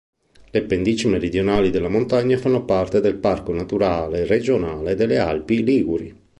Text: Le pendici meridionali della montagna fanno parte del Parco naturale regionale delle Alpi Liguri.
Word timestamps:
Le 0.49 0.63
pendici 0.63 1.07
meridionali 1.07 1.69
della 1.69 1.87
montagna 1.87 2.35
fanno 2.39 2.65
parte 2.65 3.01
del 3.01 3.17
Parco 3.17 3.53
naturale 3.53 4.25
regionale 4.25 4.95
delle 4.95 5.19
Alpi 5.19 5.63
Liguri. 5.63 6.21